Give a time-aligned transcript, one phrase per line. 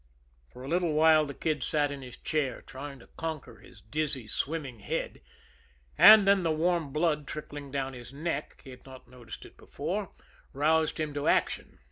[0.51, 4.25] For a little while the Kid sat in his chair, trying to conquer his dizzy,
[4.27, 5.21] swimming head;
[5.95, 10.09] and then the warm blood trickling down his neck he had not noticed it before
[10.53, 11.77] roused him to action.